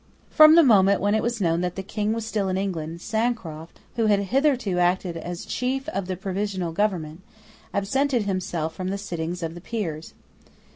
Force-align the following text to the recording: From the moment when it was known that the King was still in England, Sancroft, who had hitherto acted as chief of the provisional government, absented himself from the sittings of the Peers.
From 0.31 0.55
the 0.55 0.63
moment 0.63 0.99
when 0.99 1.13
it 1.13 1.21
was 1.21 1.39
known 1.39 1.61
that 1.61 1.75
the 1.75 1.83
King 1.83 2.11
was 2.11 2.25
still 2.25 2.49
in 2.49 2.57
England, 2.57 3.01
Sancroft, 3.01 3.79
who 3.97 4.07
had 4.07 4.19
hitherto 4.19 4.79
acted 4.79 5.15
as 5.15 5.45
chief 5.45 5.87
of 5.89 6.07
the 6.07 6.15
provisional 6.17 6.71
government, 6.71 7.21
absented 7.71 8.23
himself 8.23 8.73
from 8.73 8.87
the 8.87 8.97
sittings 8.97 9.43
of 9.43 9.53
the 9.53 9.61
Peers. 9.61 10.15